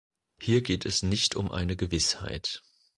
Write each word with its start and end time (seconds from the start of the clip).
Hier 0.39 0.63
geht 0.63 0.87
es 0.87 1.03
nicht 1.03 1.35
um 1.35 1.51
eine 1.51 1.75
Gewissheit. 1.75 2.63